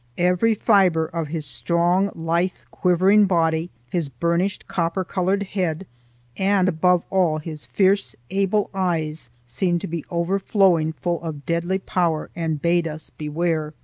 [0.17, 5.85] Every fibre of his strong, lithe, quivering body, his burnished copper colored head,
[6.35, 12.31] and above all his fierce, able eyes, seemed to be overflowing full of deadly power,
[12.35, 13.75] and bade us beware.